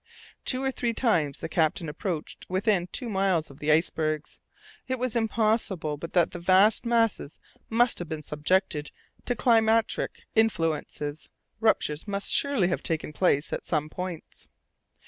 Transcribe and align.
Two 0.45 0.63
or 0.63 0.71
three 0.71 0.95
times 0.95 1.37
the 1.37 1.47
captain 1.47 1.87
approached 1.87 2.47
within 2.49 2.87
two 2.87 3.07
miles 3.07 3.51
of 3.51 3.59
the 3.59 3.71
icebergs. 3.71 4.39
It 4.87 4.97
was 4.97 5.15
impossible 5.15 5.95
but 5.95 6.13
that 6.13 6.31
the 6.31 6.39
vast 6.39 6.87
mass 6.87 7.21
must 7.69 7.99
have 7.99 8.09
been 8.09 8.23
subjected 8.23 8.89
to 9.27 9.35
climateric 9.35 10.23
influences; 10.33 11.29
ruptures 11.59 12.07
must 12.07 12.33
surely 12.33 12.69
have 12.69 12.81
taken 12.81 13.13
place 13.13 13.53
at 13.53 13.67
some 13.67 13.89
points. 13.91 14.47